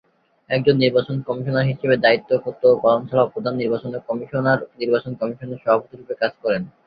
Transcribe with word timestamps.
একজন 0.49 0.75
নির্বাচন 0.77 1.15
কমিশনার 1.27 1.69
হিসাবে 1.71 1.95
দায়িত্ব 1.97 2.29
ও 2.33 2.43
কর্তব্য 2.45 2.75
পালন 2.83 3.01
ছাড়াও 3.09 3.31
প্রধান 3.33 3.53
নির্বাচন 3.57 3.91
কমিশনার 4.09 4.59
নির্বাচন 4.79 5.11
কমিশনের 5.19 5.61
সভাপতি 5.63 5.93
রূপে 5.95 6.15
কাজ 6.21 6.33
করেন। 6.43 6.61